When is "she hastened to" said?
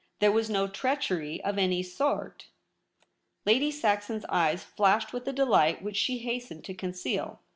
5.95-6.73